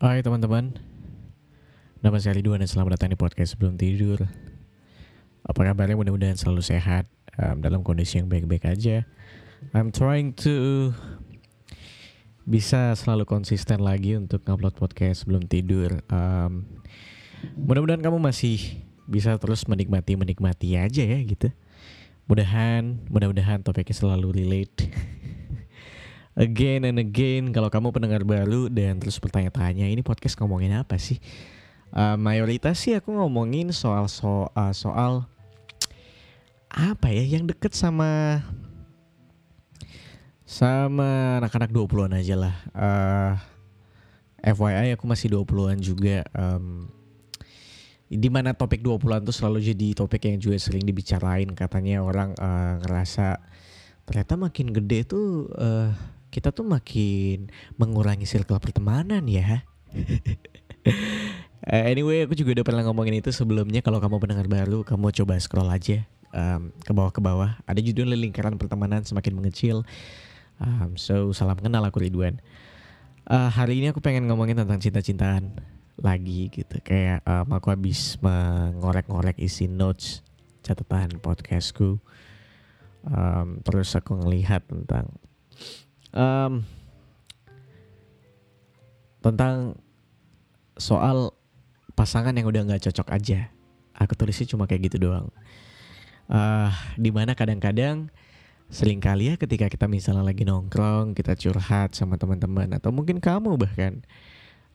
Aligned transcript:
Hai 0.00 0.24
teman-teman. 0.24 0.72
Nama 2.00 2.16
saya 2.16 2.32
Ridwan 2.32 2.64
dan 2.64 2.72
selamat 2.72 2.96
datang 2.96 3.12
di 3.12 3.20
podcast 3.20 3.52
sebelum 3.52 3.76
tidur. 3.76 4.24
Apa 5.44 5.60
kabarnya? 5.60 5.92
Mudah-mudahan 5.92 6.40
selalu 6.40 6.64
sehat 6.64 7.04
um, 7.36 7.60
Dalam 7.60 7.84
kondisi 7.84 8.16
yang 8.16 8.24
baik-baik 8.24 8.64
aja. 8.64 9.04
I'm 9.76 9.92
trying 9.92 10.32
to 10.40 10.96
Bisa 12.48 12.96
selalu 12.96 13.28
konsisten 13.28 13.84
lagi 13.84 14.16
untuk 14.16 14.40
ngupload 14.48 14.72
podcast 14.80 15.28
sebelum 15.28 15.44
tidur. 15.44 16.00
Um, 16.08 16.64
Mudah-mudahan 17.60 18.00
kamu 18.00 18.24
masih 18.24 18.80
bisa 19.04 19.36
terus 19.36 19.68
menikmati-menikmati 19.68 20.80
aja 20.80 21.04
ya 21.04 21.20
gitu. 21.28 21.52
Mudahan, 22.24 23.04
mudah-mudahan 23.12 23.60
topiknya 23.60 23.92
selalu 23.92 24.32
relate 24.32 24.80
again 26.38 26.86
and 26.86 26.98
again 26.98 27.50
kalau 27.50 27.66
kamu 27.72 27.90
pendengar 27.90 28.22
baru 28.22 28.70
dan 28.70 29.02
terus 29.02 29.18
bertanya-tanya 29.18 29.86
ini 29.86 30.02
podcast 30.04 30.38
ngomongin 30.38 30.78
apa 30.78 30.98
sih? 31.00 31.18
Uh, 31.90 32.14
mayoritas 32.14 32.78
sih 32.78 32.94
aku 32.94 33.10
ngomongin 33.10 33.74
soal 33.74 34.06
soal 34.06 34.46
uh, 34.54 34.70
soal 34.70 35.26
apa 36.70 37.10
ya 37.10 37.26
yang 37.26 37.50
deket 37.50 37.74
sama 37.74 38.38
sama 40.46 41.38
anak-anak 41.42 41.70
20-an 41.70 42.14
aja 42.18 42.34
lah. 42.38 42.54
Uh, 42.74 43.34
FYI 44.42 44.94
aku 44.98 45.06
masih 45.06 45.30
20-an 45.30 45.78
juga. 45.78 46.26
Um, 46.34 46.90
di 48.10 48.26
mana 48.26 48.50
topik 48.50 48.82
20-an 48.82 49.22
tuh 49.22 49.30
selalu 49.30 49.62
jadi 49.70 49.94
topik 49.94 50.26
yang 50.26 50.42
juga 50.42 50.58
sering 50.58 50.82
dibicarain 50.82 51.46
katanya 51.54 52.02
orang 52.02 52.34
uh, 52.42 52.82
ngerasa 52.82 53.38
ternyata 54.02 54.34
makin 54.34 54.74
gede 54.74 55.06
tuh 55.06 55.46
uh, 55.54 55.94
kita 56.30 56.54
tuh 56.54 56.62
makin 56.62 57.50
mengurangi 57.74 58.24
circle 58.24 58.62
pertemanan 58.62 59.26
ya. 59.26 59.66
uh, 61.66 61.84
anyway, 61.90 62.24
aku 62.24 62.38
juga 62.38 62.62
udah 62.62 62.66
pernah 62.66 62.82
ngomongin 62.86 63.18
itu 63.18 63.34
sebelumnya. 63.34 63.82
Kalau 63.82 63.98
kamu 63.98 64.22
pendengar 64.22 64.46
baru, 64.46 64.86
kamu 64.86 65.10
coba 65.10 65.34
scroll 65.42 65.68
aja 65.68 66.06
um, 66.30 66.70
ke 66.80 66.92
bawah 66.94 67.12
ke 67.12 67.20
bawah. 67.20 67.50
Ada 67.66 67.82
judul 67.82 68.14
lingkaran 68.14 68.56
pertemanan 68.56 69.02
semakin 69.02 69.34
mengecil. 69.34 69.82
Um, 70.62 70.94
so 70.94 71.34
salam 71.34 71.58
kenal 71.58 71.82
aku 71.82 72.04
Ridwan. 72.04 72.38
Uh, 73.26 73.50
hari 73.50 73.78
ini 73.82 73.90
aku 73.90 74.02
pengen 74.02 74.26
ngomongin 74.26 74.58
tentang 74.58 74.80
cinta-cintaan 74.82 75.58
lagi 76.00 76.50
gitu. 76.50 76.78
Kayak 76.82 77.26
um, 77.26 77.54
aku 77.54 77.74
habis 77.74 78.16
mengorek-ngorek 78.22 79.38
isi 79.42 79.68
notes 79.68 80.22
catatan 80.64 81.18
podcastku. 81.20 82.00
Um, 83.00 83.64
terus 83.64 83.96
aku 83.96 84.12
ngelihat 84.20 84.68
tentang 84.68 85.08
um, 86.14 86.62
tentang 89.20 89.76
soal 90.80 91.36
pasangan 91.92 92.32
yang 92.32 92.48
udah 92.48 92.62
nggak 92.64 92.88
cocok 92.88 93.08
aja. 93.12 93.52
Aku 94.00 94.16
tulisnya 94.16 94.48
cuma 94.48 94.64
kayak 94.64 94.88
gitu 94.88 95.10
doang. 95.10 95.28
Uh, 96.30 96.70
di 96.96 97.10
mana 97.10 97.34
kadang-kadang 97.34 98.08
sering 98.70 99.02
kali 99.02 99.28
ya 99.28 99.34
ketika 99.34 99.66
kita 99.66 99.90
misalnya 99.90 100.22
lagi 100.22 100.46
nongkrong, 100.46 101.12
kita 101.12 101.34
curhat 101.34 101.92
sama 101.98 102.16
teman-teman 102.16 102.70
atau 102.78 102.94
mungkin 102.94 103.18
kamu 103.18 103.58
bahkan 103.58 104.00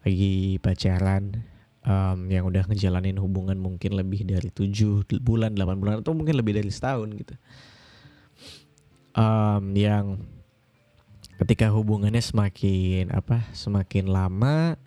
lagi 0.04 0.62
pacaran 0.62 1.42
um, 1.82 2.28
yang 2.28 2.44
udah 2.46 2.68
ngejalanin 2.68 3.18
hubungan 3.18 3.58
mungkin 3.58 3.96
lebih 3.96 4.28
dari 4.28 4.52
7 4.52 5.08
bulan, 5.24 5.56
8 5.56 5.82
bulan 5.82 5.96
atau 6.04 6.12
mungkin 6.12 6.36
lebih 6.38 6.60
dari 6.60 6.70
setahun 6.70 7.10
gitu. 7.16 7.34
Um, 9.16 9.72
yang 9.74 10.20
ketika 11.36 11.68
hubungannya 11.72 12.24
semakin 12.24 13.12
apa 13.12 13.44
semakin 13.52 14.08
lama 14.08 14.80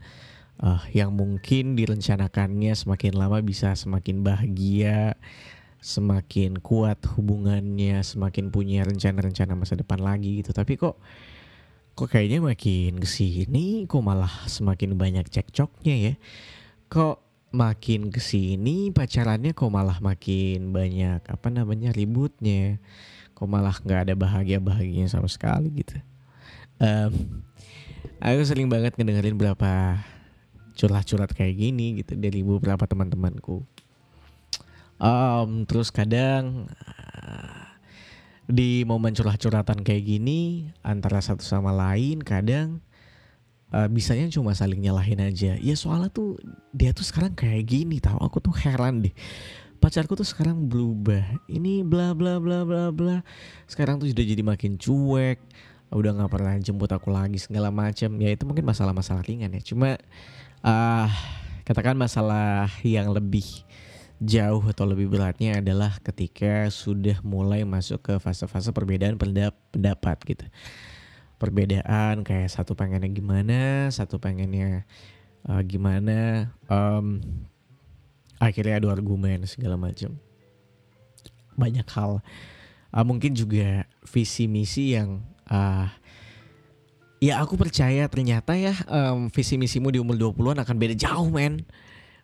uh, 0.63 0.83
yang 0.97 1.13
mungkin 1.13 1.77
direncanakannya 1.77 2.73
semakin 2.73 3.13
lama 3.17 3.39
bisa 3.45 3.77
semakin 3.77 4.25
bahagia 4.25 5.17
semakin 5.79 6.59
kuat 6.59 6.99
hubungannya 7.15 8.03
semakin 8.03 8.51
punya 8.51 8.83
rencana-rencana 8.83 9.55
masa 9.55 9.79
depan 9.79 10.03
lagi 10.03 10.43
gitu. 10.43 10.51
Tapi 10.51 10.75
kok 10.75 10.99
kok 11.95 12.09
kayaknya 12.11 12.43
makin 12.43 12.99
ke 12.99 13.07
sini 13.07 13.87
kok 13.87 14.03
malah 14.03 14.31
semakin 14.51 14.99
banyak 14.99 15.29
cekcoknya 15.31 15.95
ya? 15.95 16.15
Kok 16.91 17.17
makin 17.55 18.11
ke 18.11 18.21
sini 18.21 18.91
pacarannya 18.91 19.55
kok 19.55 19.71
malah 19.71 20.03
makin 20.03 20.75
banyak 20.75 21.23
apa 21.29 21.49
namanya 21.53 21.95
ributnya? 21.95 22.83
Kok 23.39 23.47
malah 23.47 23.77
nggak 23.79 24.11
ada 24.11 24.15
bahagia 24.19 24.59
bahagianya 24.59 25.07
sama 25.13 25.31
sekali 25.31 25.71
gitu 25.71 26.03
um, 26.83 27.13
aku 28.19 28.43
sering 28.47 28.67
banget 28.67 28.95
ngedengerin 28.99 29.39
berapa 29.39 30.03
curhat-curhat 30.79 31.35
kayak 31.35 31.59
gini 31.59 32.03
gitu 32.03 32.15
dari 32.15 32.47
beberapa 32.47 32.87
teman-temanku. 32.87 33.67
Um, 34.99 35.63
terus 35.67 35.95
kadang 35.95 36.67
uh, 36.71 37.67
di 38.51 38.83
momen 38.83 39.15
curhat-curhatan 39.15 39.87
kayak 39.87 40.07
gini 40.07 40.71
antara 40.83 41.23
satu 41.23 41.43
sama 41.47 41.71
lain 41.71 42.19
kadang 42.23 42.83
uh, 43.71 43.87
bisanya 43.87 44.27
cuma 44.31 44.55
saling 44.55 44.83
nyalahin 44.83 45.23
aja. 45.23 45.55
Ya 45.59 45.75
soalnya 45.79 46.11
tuh 46.11 46.39
dia 46.75 46.91
tuh 46.95 47.07
sekarang 47.07 47.35
kayak 47.35 47.67
gini 47.67 47.99
tahu 48.03 48.19
aku 48.19 48.39
tuh 48.43 48.55
heran 48.55 49.07
deh. 49.07 49.15
Pacarku 49.79 50.19
tuh 50.19 50.27
sekarang 50.27 50.67
berubah. 50.67 51.23
Ini 51.47 51.87
bla 51.87 52.11
bla 52.11 52.43
bla 52.43 52.67
bla 52.67 52.91
bla. 52.91 53.23
Sekarang 53.71 54.03
tuh 54.03 54.11
sudah 54.11 54.27
jadi 54.27 54.43
makin 54.43 54.75
cuek 54.75 55.39
udah 55.89 56.11
nggak 56.21 56.33
pernah 56.33 56.55
jemput 56.61 56.93
aku 56.93 57.09
lagi 57.09 57.41
segala 57.41 57.73
macam 57.73 58.21
ya 58.21 58.29
itu 58.33 58.45
mungkin 58.45 58.69
masalah-masalah 58.69 59.25
ringan 59.25 59.57
ya. 59.57 59.63
Cuma 59.65 59.97
uh, 60.61 61.09
katakan 61.65 61.97
masalah 61.97 62.69
yang 62.85 63.09
lebih 63.13 63.45
jauh 64.19 64.63
atau 64.67 64.85
lebih 64.85 65.09
beratnya 65.09 65.63
adalah 65.63 65.95
ketika 66.03 66.67
sudah 66.75 67.23
mulai 67.23 67.63
masuk 67.63 68.03
ke 68.03 68.15
fase-fase 68.19 68.75
perbedaan 68.75 69.15
pendapat 69.17 70.19
gitu. 70.27 70.47
Perbedaan 71.39 72.27
kayak 72.27 72.51
satu 72.51 72.75
pengennya 72.75 73.09
gimana 73.15 73.61
satu 73.95 74.19
pengennya 74.19 74.83
uh, 75.47 75.63
gimana 75.63 76.51
um, 76.67 77.23
akhirnya 78.43 78.83
adu 78.83 78.91
argumen 78.91 79.47
segala 79.47 79.79
macam 79.79 80.19
banyak 81.55 81.87
hal. 81.95 82.19
Uh, 82.91 83.05
mungkin 83.07 83.39
juga 83.39 83.87
visi 84.03 84.51
misi 84.51 84.99
yang 84.99 85.23
uh, 85.49 85.89
ya 87.19 87.43
aku 87.43 87.59
percaya 87.59 88.07
ternyata 88.07 88.55
ya 88.55 88.75
um, 88.87 89.27
visi 89.29 89.59
misimu 89.59 89.91
di 89.91 89.99
umur 89.99 90.15
20-an 90.15 90.63
akan 90.63 90.77
beda 90.79 90.95
jauh 90.95 91.29
men. 91.29 91.67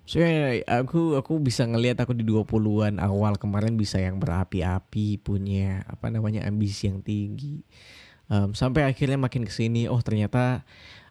Soalnya 0.05 0.61
aku 0.69 1.17
aku 1.17 1.41
bisa 1.41 1.65
ngelihat 1.65 1.97
aku 2.05 2.13
di 2.13 2.29
20-an 2.29 3.01
awal 3.01 3.41
kemarin 3.41 3.81
bisa 3.81 3.97
yang 3.97 4.21
berapi-api, 4.21 5.17
punya 5.17 5.81
apa 5.89 6.13
namanya 6.13 6.45
ambisi 6.45 6.93
yang 6.93 7.01
tinggi. 7.01 7.65
Um, 8.29 8.53
sampai 8.53 8.85
akhirnya 8.85 9.17
makin 9.17 9.49
ke 9.49 9.53
sini, 9.53 9.89
oh 9.89 10.01
ternyata 10.05 10.65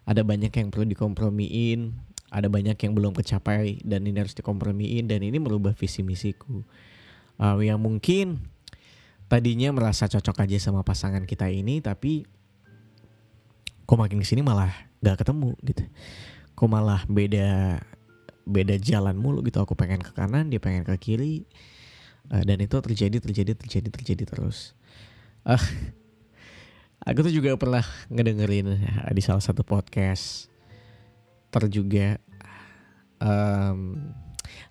ada 0.06 0.22
banyak 0.22 0.50
yang 0.54 0.70
perlu 0.70 0.86
dikompromiin, 0.86 1.90
ada 2.30 2.46
banyak 2.46 2.78
yang 2.78 2.92
belum 2.94 3.18
kecapai 3.18 3.82
dan 3.82 4.06
ini 4.06 4.18
harus 4.18 4.34
dikompromiin 4.38 5.10
dan 5.10 5.22
ini 5.26 5.42
merubah 5.42 5.74
visi 5.74 6.06
misiku. 6.06 6.62
Uh, 7.34 7.58
yang 7.66 7.82
mungkin 7.82 8.46
tadinya 9.34 9.74
merasa 9.74 10.06
cocok 10.06 10.46
aja 10.46 10.62
sama 10.62 10.86
pasangan 10.86 11.26
kita 11.26 11.50
ini 11.50 11.82
tapi 11.82 12.22
kok 13.82 13.98
makin 13.98 14.22
ke 14.22 14.26
sini 14.30 14.46
malah 14.46 14.70
gak 15.02 15.26
ketemu 15.26 15.58
gitu. 15.66 15.82
Kok 16.54 16.70
malah 16.70 17.02
beda 17.10 17.82
beda 18.46 18.78
jalan 18.78 19.18
mulu 19.18 19.42
gitu. 19.42 19.58
Aku 19.58 19.74
pengen 19.74 20.06
ke 20.06 20.14
kanan 20.14 20.54
dia 20.54 20.62
pengen 20.62 20.86
ke 20.86 20.94
kiri. 21.02 21.50
Uh, 22.30 22.46
dan 22.46 22.62
itu 22.62 22.78
terjadi 22.78 23.18
terjadi 23.18 23.58
terjadi 23.58 23.88
terjadi 23.90 24.22
terus. 24.22 24.78
Uh, 25.42 25.58
aku 27.10 27.26
tuh 27.26 27.34
juga 27.34 27.58
pernah 27.58 27.82
ngedengerin 28.14 28.86
di 28.86 29.22
salah 29.26 29.42
satu 29.42 29.66
podcast 29.66 30.46
terjuga 31.50 32.22
um, 33.18 33.98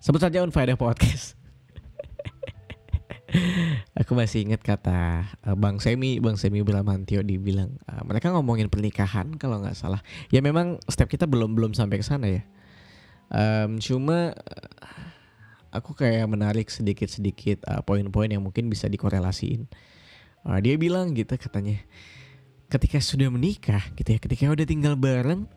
sebut 0.00 0.24
saja 0.24 0.40
Unfaedah 0.40 0.76
Podcast 0.80 1.43
aku 4.00 4.14
masih 4.14 4.46
ingat 4.46 4.62
kata 4.62 5.26
uh, 5.46 5.56
Bang 5.58 5.82
Semi, 5.82 6.22
Bang 6.22 6.38
Semi 6.38 6.62
Bramantio 6.62 7.22
dibilang 7.22 7.74
uh, 7.90 8.02
mereka 8.06 8.30
ngomongin 8.30 8.70
pernikahan 8.70 9.34
kalau 9.38 9.62
nggak 9.62 9.76
salah. 9.76 10.00
Ya 10.30 10.40
memang 10.40 10.78
step 10.86 11.10
kita 11.10 11.26
belum 11.26 11.54
belum 11.58 11.72
sampai 11.74 11.98
ke 12.00 12.06
sana 12.06 12.26
ya. 12.30 12.42
Um, 13.32 13.82
cuma 13.82 14.30
uh, 14.36 15.04
aku 15.74 15.96
kayak 15.98 16.30
menarik 16.30 16.70
sedikit-sedikit 16.70 17.66
uh, 17.66 17.82
poin-poin 17.82 18.30
yang 18.30 18.44
mungkin 18.44 18.70
bisa 18.70 18.86
dikorelasiin. 18.86 19.66
Uh, 20.44 20.58
dia 20.62 20.78
bilang 20.78 21.16
gitu 21.16 21.34
katanya, 21.34 21.82
ketika 22.70 23.00
sudah 23.02 23.32
menikah 23.32 23.82
gitu 23.98 24.14
ya, 24.14 24.18
ketika 24.22 24.46
udah 24.52 24.66
tinggal 24.68 24.94
bareng, 24.94 25.50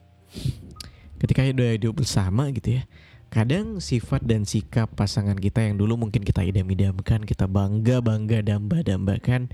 ketika 1.21 1.45
udah 1.45 1.69
hidup 1.77 1.93
bersama 2.01 2.49
gitu 2.49 2.81
ya, 2.81 2.83
kadang 3.27 3.83
sifat 3.83 4.23
dan 4.23 4.47
sikap 4.47 4.91
pasangan 4.95 5.35
kita 5.35 5.63
yang 5.63 5.75
dulu 5.75 6.07
mungkin 6.07 6.23
kita 6.23 6.43
idam-idamkan, 6.43 7.27
kita 7.27 7.45
bangga-bangga 7.45 8.43
damba-dambakan 8.43 9.51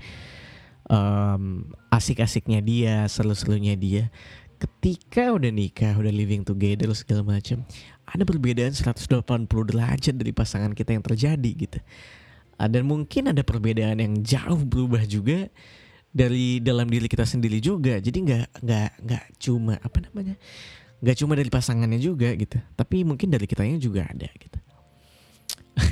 um, 0.88 1.68
asik-asiknya 1.90 2.60
dia, 2.64 2.96
seru-serunya 3.08 3.74
dia. 3.78 4.08
ketika 4.54 5.34
udah 5.34 5.52
nikah, 5.52 5.92
udah 5.92 6.08
living 6.08 6.40
together 6.40 6.88
segala 6.96 7.36
macam, 7.36 7.68
ada 8.08 8.22
perbedaan 8.24 8.72
180 8.72 9.44
derajat 9.44 10.14
dari 10.16 10.32
pasangan 10.32 10.72
kita 10.72 10.96
yang 10.96 11.04
terjadi 11.04 11.50
gitu. 11.68 11.78
Uh, 12.56 12.70
dan 12.70 12.88
mungkin 12.88 13.34
ada 13.34 13.44
perbedaan 13.44 14.00
yang 14.00 14.24
jauh 14.24 14.62
berubah 14.64 15.04
juga 15.04 15.52
dari 16.14 16.62
dalam 16.62 16.86
diri 16.86 17.10
kita 17.10 17.26
sendiri 17.26 17.58
juga. 17.60 17.98
Jadi 17.98 18.18
nggak 18.24 18.46
nggak 18.62 18.90
nggak 19.04 19.24
cuma 19.42 19.76
apa 19.82 19.98
namanya 20.08 20.38
nggak 21.04 21.20
cuma 21.20 21.36
dari 21.36 21.52
pasangannya 21.52 22.00
juga 22.00 22.32
gitu, 22.32 22.56
tapi 22.72 23.04
mungkin 23.04 23.28
dari 23.28 23.44
kitanya 23.44 23.76
juga 23.76 24.08
ada 24.08 24.24
gitu. 24.24 24.58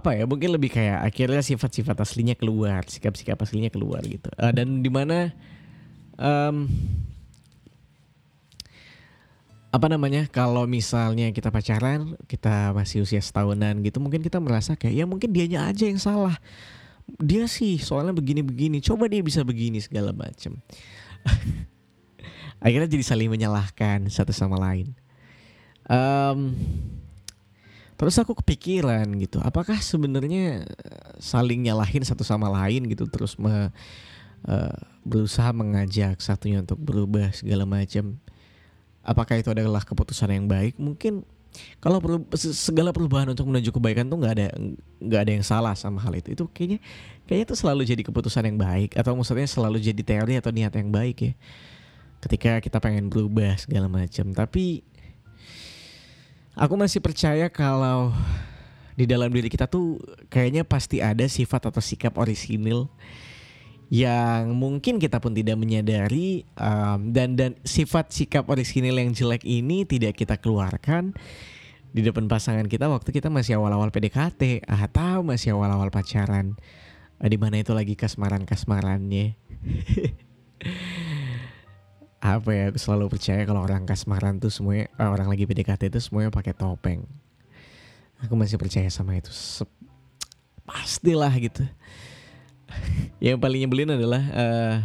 apa 0.00 0.16
ya 0.16 0.24
mungkin 0.24 0.56
lebih 0.56 0.72
kayak 0.72 1.04
akhirnya 1.04 1.44
sifat-sifat 1.44 1.98
aslinya 2.00 2.32
keluar 2.40 2.80
sikap-sikap 2.88 3.36
aslinya 3.36 3.68
keluar 3.68 4.00
gitu. 4.08 4.32
Uh, 4.40 4.48
dan 4.48 4.80
di 4.80 4.88
mana 4.88 5.28
um, 6.16 6.72
apa 9.70 9.86
namanya 9.86 10.24
kalau 10.32 10.64
misalnya 10.64 11.28
kita 11.36 11.52
pacaran 11.52 12.16
kita 12.24 12.72
masih 12.72 13.04
usia 13.04 13.20
setahunan 13.20 13.84
gitu 13.84 14.00
mungkin 14.00 14.24
kita 14.24 14.40
merasa 14.40 14.74
kayak 14.74 14.94
ya 14.94 15.04
mungkin 15.04 15.30
dianya 15.36 15.68
aja 15.68 15.84
yang 15.84 16.00
salah. 16.00 16.40
Dia 17.20 17.44
sih 17.44 17.76
soalnya 17.76 18.16
begini-begini 18.16 18.80
coba 18.80 19.04
dia 19.04 19.20
bisa 19.20 19.44
begini 19.44 19.82
segala 19.82 20.14
macam 20.14 20.62
akhirnya 22.60 22.88
jadi 22.88 23.04
saling 23.04 23.28
menyalahkan 23.32 24.06
satu 24.12 24.30
sama 24.30 24.56
lain 24.60 24.92
um, 25.88 26.54
Terus 28.00 28.16
aku 28.16 28.32
kepikiran 28.32 29.04
gitu, 29.20 29.44
apakah 29.44 29.76
sebenarnya 29.76 30.64
eh, 30.64 31.08
saling 31.20 31.68
nyalahin 31.68 32.00
satu 32.00 32.24
sama 32.24 32.48
lain 32.48 32.88
gitu, 32.88 33.04
terus 33.04 33.36
me, 33.36 33.68
uh, 34.48 34.76
berusaha 35.04 35.52
mengajak 35.52 36.16
satunya 36.16 36.64
untuk 36.64 36.80
berubah 36.80 37.28
segala 37.36 37.68
macam. 37.68 38.16
Apakah 39.04 39.36
itu 39.36 39.52
adalah 39.52 39.84
keputusan 39.84 40.32
yang 40.32 40.48
baik? 40.48 40.80
Mungkin 40.80 41.28
kalau 41.76 42.00
perlu 42.00 42.24
segala 42.40 42.88
perubahan 42.88 43.36
untuk 43.36 43.44
menuju 43.52 43.68
kebaikan 43.68 44.08
tuh 44.08 44.16
nggak 44.22 44.32
ada 44.32 44.48
nggak 45.02 45.20
ada 45.20 45.32
yang 45.36 45.44
salah 45.44 45.76
sama 45.76 46.00
hal 46.00 46.16
itu. 46.16 46.32
Itu 46.32 46.48
kayaknya 46.48 46.80
kayaknya 47.28 47.52
itu 47.52 47.56
selalu 47.60 47.82
jadi 47.84 48.00
keputusan 48.00 48.48
yang 48.48 48.56
baik 48.56 48.96
atau 48.96 49.12
maksudnya 49.12 49.44
selalu 49.44 49.76
jadi 49.76 50.00
teori 50.00 50.40
atau 50.40 50.48
niat 50.48 50.72
yang 50.72 50.88
baik 50.88 51.16
ya. 51.20 51.32
Ketika 52.20 52.60
kita 52.60 52.78
pengen 52.84 53.08
berubah 53.08 53.56
segala 53.56 53.88
macam, 53.88 54.36
tapi 54.36 54.84
Aku 56.58 56.76
masih 56.76 56.98
percaya 56.98 57.48
kalau 57.48 58.12
di 58.98 59.06
dalam 59.08 59.32
diri 59.32 59.46
kita 59.46 59.64
tuh 59.64 60.02
kayaknya 60.28 60.66
pasti 60.66 61.00
ada 61.00 61.24
sifat 61.24 61.72
atau 61.72 61.80
sikap 61.80 62.18
orisinil 62.20 62.90
yang 63.88 64.52
mungkin 64.52 65.00
kita 65.00 65.22
pun 65.22 65.32
tidak 65.32 65.56
menyadari 65.56 66.44
um, 66.60 67.16
dan 67.16 67.32
dan 67.32 67.56
sifat 67.64 68.12
sikap 68.12 68.44
orisinil 68.50 68.98
yang 68.98 69.14
jelek 69.14 69.46
ini 69.46 69.88
tidak 69.88 70.20
kita 70.20 70.36
keluarkan 70.36 71.16
di 71.96 72.04
depan 72.04 72.28
pasangan 72.28 72.68
kita 72.68 72.92
waktu 72.92 73.08
kita 73.08 73.32
masih 73.32 73.56
awal-awal 73.56 73.88
PDKT 73.88 74.68
atau 74.68 75.24
masih 75.24 75.56
awal-awal 75.56 75.88
pacaran. 75.88 76.60
Di 77.20 77.36
mana 77.36 77.60
itu 77.60 77.72
lagi 77.76 77.96
kasmaran-kasmarannya 77.96 79.36
apa 82.20 82.52
ya 82.52 82.68
aku 82.68 82.76
selalu 82.76 83.16
percaya 83.16 83.48
kalau 83.48 83.64
orang 83.64 83.88
kasmaran 83.88 84.36
tuh 84.36 84.52
semuanya 84.52 84.92
eh, 84.92 85.08
orang 85.08 85.32
lagi 85.32 85.48
PDKT 85.48 85.88
itu 85.88 86.00
semuanya 86.04 86.28
pakai 86.28 86.52
topeng. 86.52 87.08
Aku 88.20 88.36
masih 88.36 88.60
percaya 88.60 88.84
sama 88.92 89.16
itu. 89.16 89.32
Sep, 89.32 89.68
pastilah 90.68 91.32
gitu. 91.40 91.64
Yang 93.24 93.40
paling 93.40 93.60
nyebelin 93.64 93.96
adalah 93.96 94.22
uh, 94.36 94.76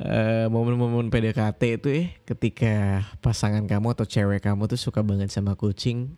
uh, 0.00 0.46
momen-momen 0.48 1.12
PDKT 1.12 1.62
itu 1.76 1.88
ya 1.92 2.04
ketika 2.24 3.04
pasangan 3.20 3.68
kamu 3.68 3.92
atau 3.92 4.08
cewek 4.08 4.40
kamu 4.40 4.72
tuh 4.72 4.80
suka 4.80 5.04
banget 5.04 5.28
sama 5.28 5.52
kucing. 5.52 6.16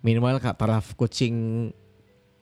Minimal 0.00 0.40
kak 0.40 0.56
taraf 0.56 0.96
kucing 0.96 1.68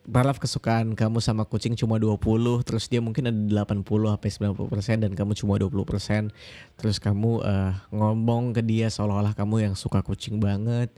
taraf 0.08 0.40
kesukaan 0.40 0.96
kamu 0.96 1.20
sama 1.20 1.44
kucing 1.44 1.76
cuma 1.76 2.00
20 2.00 2.16
terus 2.64 2.88
dia 2.88 3.04
mungkin 3.04 3.28
ada 3.28 3.68
80 3.68 3.84
sampai 3.84 4.30
90% 4.56 5.04
dan 5.04 5.12
kamu 5.12 5.32
cuma 5.36 5.60
20% 5.60 6.32
terus 6.80 6.96
kamu 6.96 7.44
uh, 7.44 7.76
ngomong 7.92 8.56
ke 8.56 8.64
dia 8.64 8.88
seolah-olah 8.88 9.36
kamu 9.36 9.68
yang 9.68 9.74
suka 9.76 10.00
kucing 10.00 10.40
banget. 10.40 10.88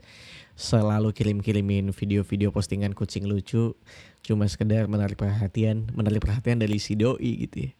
Selalu 0.55 1.15
kirim-kirimin 1.15 1.89
video-video 1.89 2.53
postingan 2.53 2.93
kucing 2.93 3.25
lucu. 3.25 3.73
Cuma 4.21 4.45
sekedar 4.45 4.85
menarik 4.85 5.17
perhatian 5.17 5.89
menarik 5.91 6.21
perhatian 6.21 6.61
dari 6.61 6.77
si 6.77 6.93
doi 6.95 7.47
gitu 7.47 7.67
ya. 7.67 7.71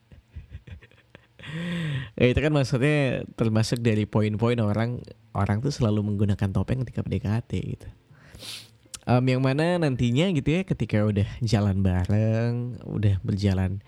Ya 2.17 2.25
itu 2.31 2.39
kan 2.41 2.51
maksudnya 2.51 3.27
termasuk 3.37 3.79
dari 3.85 4.09
poin-poin 4.09 4.57
orang 4.59 5.03
orang 5.31 5.63
tuh 5.63 5.71
selalu 5.71 6.03
menggunakan 6.03 6.49
topeng 6.51 6.83
ketika 6.83 7.05
PDKT 7.05 7.51
gitu 7.77 7.87
um, 9.05 9.23
yang 9.25 9.41
mana 9.41 9.81
nantinya 9.81 10.29
gitu 10.33 10.49
ya 10.49 10.61
ketika 10.65 11.01
udah 11.05 11.27
jalan 11.41 11.81
bareng 11.81 12.81
udah 12.85 13.17
berjalan 13.25 13.81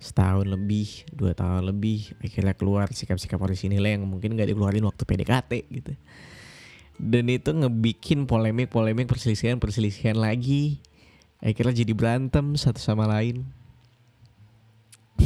setahun 0.00 0.48
lebih 0.48 1.04
dua 1.12 1.36
tahun 1.36 1.68
lebih 1.76 2.16
akhirnya 2.24 2.56
keluar 2.56 2.88
sikap-sikap 2.88 3.36
orisinil 3.36 3.84
yang 3.84 4.08
mungkin 4.08 4.32
gak 4.32 4.48
dikeluarin 4.48 4.88
waktu 4.88 5.04
PDKT 5.04 5.52
gitu. 5.68 5.92
Dan 7.00 7.32
itu 7.32 7.52
ngebikin 7.52 8.28
polemik-polemik 8.28 9.08
perselisihan-perselisihan 9.08 10.20
lagi. 10.20 10.84
Akhirnya 11.40 11.80
jadi 11.84 11.92
berantem 11.96 12.56
satu 12.60 12.76
sama 12.76 13.08
lain. 13.08 13.48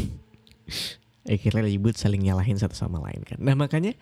Akhirnya 1.26 1.66
ribut 1.66 1.98
saling 1.98 2.22
nyalahin 2.22 2.58
satu 2.58 2.78
sama 2.78 3.02
lain 3.02 3.26
kan. 3.26 3.42
Nah 3.42 3.58
makanya 3.58 3.98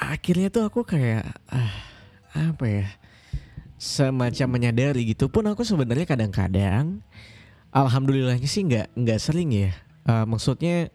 akhirnya 0.00 0.52
tuh 0.52 0.68
aku 0.68 0.84
kayak 0.84 1.24
ah, 1.48 1.72
apa 2.32 2.64
ya 2.68 2.86
semacam 3.78 4.48
menyadari 4.58 5.14
gitu 5.14 5.30
pun 5.30 5.46
aku 5.46 5.62
sebenarnya 5.62 6.04
kadang-kadang 6.04 6.98
alhamdulillahnya 7.70 8.48
sih 8.50 8.66
nggak 8.66 8.92
nggak 8.98 9.20
sering 9.22 9.54
ya. 9.54 9.72
Uh, 10.08 10.24
maksudnya 10.26 10.90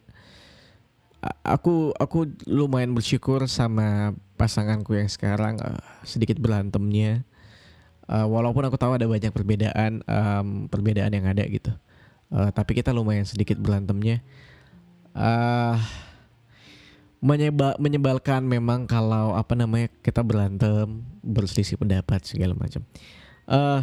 aku 1.46 1.96
aku 1.96 2.28
lumayan 2.50 2.92
bersyukur 2.92 3.46
sama 3.48 4.12
pasanganku 4.36 4.98
yang 4.98 5.08
sekarang 5.08 5.60
uh, 5.64 5.80
sedikit 6.04 6.38
berantemnya. 6.42 7.24
Uh, 8.04 8.28
walaupun 8.28 8.68
aku 8.68 8.76
tahu 8.76 9.00
ada 9.00 9.08
banyak 9.08 9.32
perbedaan 9.32 10.04
um, 10.04 10.68
perbedaan 10.68 11.14
yang 11.16 11.24
ada 11.24 11.48
gitu. 11.48 11.72
Uh, 12.28 12.52
tapi 12.52 12.76
kita 12.76 12.92
lumayan 12.92 13.24
sedikit 13.24 13.56
berantemnya. 13.62 14.20
Uh, 15.16 15.80
menyebal 17.24 17.80
menyebalkan 17.80 18.44
memang 18.44 18.84
kalau 18.84 19.32
apa 19.32 19.56
namanya 19.56 19.88
kita 20.04 20.20
berantem 20.20 21.08
berselisih 21.24 21.80
pendapat 21.80 22.20
segala 22.28 22.52
macam. 22.52 22.84
Uh, 23.48 23.80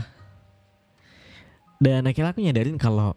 dan 1.81 2.05
akhirnya 2.05 2.37
aku 2.37 2.45
nyadarin 2.45 2.77
kalau 2.77 3.17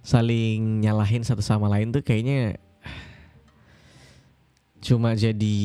saling 0.00 0.80
nyalahin 0.80 1.20
satu 1.20 1.44
sama 1.44 1.68
lain 1.68 1.92
tuh 1.92 2.00
kayaknya 2.00 2.56
cuma 4.80 5.12
jadi 5.12 5.58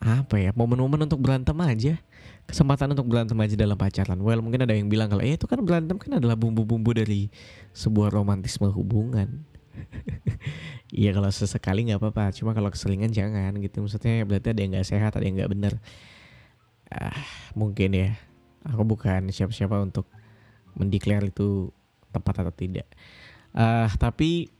apa 0.00 0.40
ya 0.40 0.50
momen-momen 0.56 1.04
untuk 1.04 1.20
berantem 1.20 1.60
aja. 1.60 2.00
Kesempatan 2.48 2.96
untuk 2.96 3.06
berantem 3.06 3.38
aja 3.38 3.54
dalam 3.54 3.76
pacaran. 3.76 4.18
Well 4.24 4.40
mungkin 4.40 4.64
ada 4.64 4.72
yang 4.72 4.88
bilang 4.88 5.12
kalau 5.12 5.20
eh 5.20 5.36
itu 5.36 5.44
kan 5.44 5.60
berantem 5.60 6.00
kan 6.00 6.16
adalah 6.16 6.34
bumbu-bumbu 6.34 6.96
dari 6.96 7.28
sebuah 7.76 8.08
romantisme 8.10 8.72
hubungan 8.72 9.49
Iya 10.90 11.14
kalau 11.14 11.30
sesekali 11.30 11.86
nggak 11.86 12.02
apa-apa, 12.02 12.34
cuma 12.34 12.50
kalau 12.50 12.66
keseringan 12.66 13.14
jangan 13.14 13.54
gitu. 13.62 13.86
Maksudnya 13.86 14.26
berarti 14.26 14.50
ada 14.50 14.60
yang 14.60 14.74
nggak 14.74 14.88
sehat, 14.90 15.14
ada 15.14 15.22
yang 15.22 15.38
nggak 15.38 15.52
bener. 15.54 15.72
Ah, 16.90 17.14
mungkin 17.54 17.94
ya. 17.94 18.18
Aku 18.66 18.82
bukan 18.82 19.30
siapa-siapa 19.30 19.78
untuk 19.78 20.10
mendeklar 20.74 21.22
itu 21.22 21.70
tepat 22.10 22.42
atau 22.42 22.50
tidak. 22.50 22.90
Ah, 23.54 23.86
tapi 24.02 24.50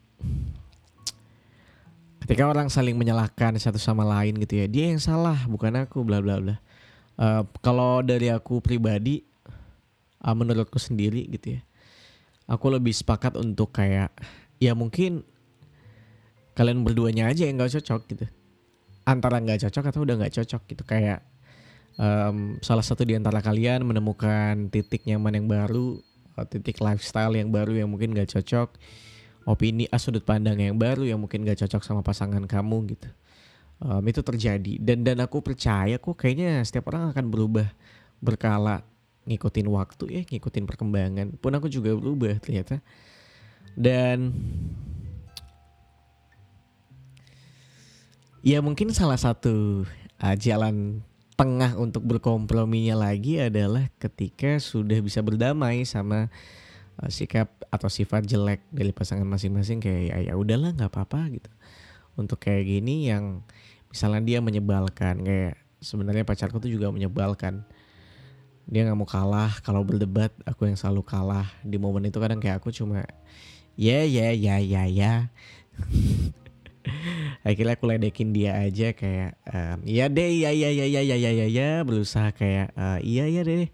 ketika 2.23 2.47
orang 2.47 2.71
saling 2.71 2.95
menyalahkan 2.95 3.59
satu 3.59 3.83
sama 3.83 4.07
lain 4.07 4.38
gitu 4.38 4.62
ya, 4.62 4.67
dia 4.71 4.95
yang 4.95 5.02
salah, 5.02 5.50
bukan 5.50 5.83
aku, 5.83 6.07
bla 6.07 6.23
bla 6.23 6.38
bla. 6.38 6.57
Uh, 7.21 7.43
kalau 7.61 8.00
dari 8.00 8.33
aku 8.33 8.62
pribadi, 8.64 9.21
uh, 10.25 10.33
menurutku 10.33 10.81
sendiri 10.81 11.26
gitu 11.29 11.59
ya, 11.59 11.61
aku 12.49 12.71
lebih 12.73 12.95
sepakat 12.95 13.37
untuk 13.37 13.75
kayak 13.75 14.14
ya 14.61 14.76
mungkin 14.76 15.26
kalian 16.55 16.85
berduanya 16.85 17.33
aja 17.33 17.49
yang 17.49 17.59
nggak 17.59 17.81
cocok 17.81 18.00
gitu. 18.12 18.26
Antara 19.09 19.40
nggak 19.40 19.67
cocok 19.67 19.85
atau 19.90 20.00
udah 20.05 20.14
nggak 20.21 20.35
cocok 20.37 20.62
gitu. 20.69 20.83
Kayak 20.85 21.25
um, 21.97 22.61
salah 22.61 22.85
satu 22.85 23.02
di 23.02 23.17
antara 23.17 23.40
kalian 23.40 23.83
menemukan 23.83 24.69
titik 24.69 25.09
nyaman 25.09 25.40
yang 25.40 25.49
baru 25.49 25.99
titik 26.52 26.81
lifestyle 26.81 27.37
yang 27.37 27.52
baru 27.52 27.85
yang 27.85 27.88
mungkin 27.90 28.17
nggak 28.17 28.33
cocok 28.33 28.73
opini 29.49 29.88
ah, 29.88 30.00
sudut 30.00 30.25
pandang 30.25 30.59
yang 30.61 30.76
baru 30.76 31.07
yang 31.09 31.21
mungkin 31.21 31.43
gak 31.43 31.64
cocok 31.64 31.83
sama 31.85 32.02
pasangan 32.05 32.45
kamu 32.45 32.97
gitu. 32.97 33.09
Um, 33.81 34.05
itu 34.05 34.21
terjadi. 34.21 34.76
Dan 34.76 35.02
dan 35.02 35.25
aku 35.25 35.40
percaya 35.40 35.97
kok 35.97 36.17
kayaknya 36.21 36.61
setiap 36.62 36.93
orang 36.93 37.17
akan 37.17 37.33
berubah 37.33 37.69
berkala 38.21 38.85
ngikutin 39.25 39.69
waktu 39.73 40.05
ya 40.12 40.23
ngikutin 40.29 40.64
perkembangan. 40.69 41.26
Pun 41.40 41.52
aku 41.57 41.73
juga 41.73 41.97
berubah 41.97 42.37
ternyata 42.38 42.85
dan 43.79 44.35
ya 48.40 48.64
mungkin 48.64 48.93
salah 48.93 49.21
satu 49.21 49.85
uh, 50.21 50.37
jalan 50.37 51.05
tengah 51.37 51.73
untuk 51.81 52.05
berkomprominya 52.05 52.93
lagi 53.00 53.40
adalah 53.40 53.88
ketika 53.97 54.61
sudah 54.61 55.00
bisa 55.00 55.25
berdamai 55.25 55.88
sama 55.88 56.29
uh, 57.00 57.09
sikap 57.09 57.49
atau 57.73 57.88
sifat 57.88 58.29
jelek 58.29 58.61
dari 58.69 58.93
pasangan 58.93 59.25
masing-masing 59.25 59.81
kayak 59.81 60.12
ya, 60.12 60.17
ya 60.33 60.35
udahlah 60.37 60.76
nggak 60.76 60.93
apa-apa 60.93 61.21
gitu. 61.40 61.50
Untuk 62.21 62.43
kayak 62.45 62.69
gini 62.69 63.09
yang 63.09 63.40
misalnya 63.88 64.21
dia 64.21 64.38
menyebalkan 64.45 65.25
kayak 65.25 65.57
sebenarnya 65.81 66.29
pacarku 66.29 66.61
tuh 66.61 66.69
juga 66.69 66.93
menyebalkan 66.93 67.64
dia 68.71 68.87
nggak 68.87 68.99
mau 69.03 69.09
kalah 69.09 69.59
kalau 69.67 69.83
berdebat 69.83 70.31
aku 70.47 70.71
yang 70.71 70.79
selalu 70.79 71.03
kalah. 71.03 71.50
Di 71.67 71.75
momen 71.75 72.07
itu 72.07 72.23
kadang 72.23 72.39
kayak 72.39 72.62
aku 72.62 72.71
cuma 72.71 73.03
ya 73.75 74.07
ya 74.07 74.31
ya 74.31 74.62
ya 74.62 74.87
ya. 74.87 75.27
Akhirnya 77.47 77.75
aku 77.75 77.91
ledekin 77.91 78.31
dia 78.31 78.55
aja 78.62 78.95
kayak 78.95 79.35
um, 79.50 79.79
iya 79.83 80.07
deh 80.07 80.31
iya 80.31 80.55
iya 80.55 80.71
iya 80.71 80.87
iya 80.87 81.03
iya 81.03 81.17
iya 81.19 81.31
ya, 81.35 81.47
ya. 81.50 81.71
Berusaha 81.83 82.31
kayak 82.31 82.71
uh, 82.79 83.03
iya 83.03 83.27
iya 83.27 83.43
deh. 83.43 83.67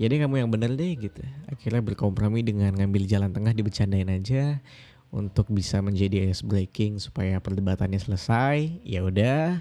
Ya 0.00 0.08
deh 0.08 0.16
kamu 0.16 0.40
yang 0.40 0.50
bener 0.50 0.72
deh 0.80 0.96
gitu. 0.96 1.20
Akhirnya 1.44 1.84
berkompromi 1.84 2.40
dengan 2.40 2.72
ngambil 2.72 3.04
jalan 3.04 3.28
tengah 3.36 3.52
dibercandain 3.52 4.08
aja 4.08 4.64
untuk 5.12 5.52
bisa 5.52 5.84
menjadi 5.84 6.32
ice 6.32 6.40
breaking 6.40 7.04
supaya 7.04 7.36
perdebatannya 7.36 8.00
selesai. 8.00 8.80
Ya 8.80 9.04
udah 9.04 9.60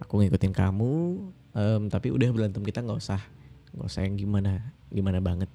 aku 0.00 0.24
ngikutin 0.24 0.56
kamu. 0.56 1.28
Um, 1.54 1.92
tapi 1.92 2.08
udah 2.08 2.32
berantem 2.32 2.64
kita 2.64 2.80
nggak 2.82 2.98
usah 2.98 3.20
nggak 3.74 3.86
usah 3.90 4.06
yang 4.06 4.16
gimana 4.16 4.74
gimana 4.88 5.18
banget. 5.18 5.50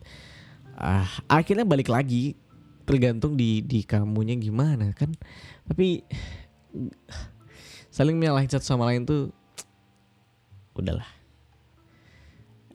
Ah 0.75 1.07
akhirnya 1.31 1.63
balik 1.63 1.87
lagi. 1.89 2.35
Tergantung 2.83 3.37
di 3.37 3.61
di 3.61 3.85
kamunya 3.85 4.33
gimana 4.33 4.91
kan. 4.97 5.13
Tapi 5.69 6.01
saling 7.93 8.17
menyalahin 8.17 8.49
satu 8.49 8.65
sama 8.65 8.89
lain 8.89 9.05
tuh 9.05 9.29
udahlah. 10.73 11.05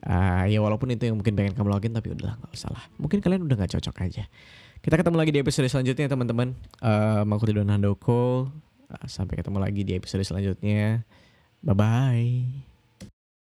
Uh, 0.04 0.44
ya 0.52 0.60
walaupun 0.60 0.92
itu 0.92 1.08
yang 1.08 1.16
mungkin 1.16 1.32
pengen 1.32 1.56
kamu 1.56 1.72
lakuin 1.72 1.96
tapi 1.96 2.12
udahlah 2.12 2.36
nggak 2.36 2.52
usah 2.52 2.70
lah. 2.70 2.84
Mungkin 3.00 3.24
kalian 3.24 3.48
udah 3.48 3.56
nggak 3.56 3.72
cocok 3.80 4.04
aja. 4.04 4.28
Kita 4.84 5.00
ketemu 5.00 5.16
lagi 5.16 5.32
di 5.32 5.40
episode 5.40 5.64
selanjutnya 5.72 6.12
teman-teman. 6.12 6.52
Uh, 6.84 7.24
aku 7.24 7.48
Ridwan 7.48 7.72
Handoko 7.72 8.52
uh, 8.92 9.06
sampai 9.08 9.40
ketemu 9.40 9.58
lagi 9.64 9.80
di 9.80 9.96
episode 9.96 10.20
selanjutnya. 10.28 11.08
Bye 11.64 11.72
bye 11.72 12.73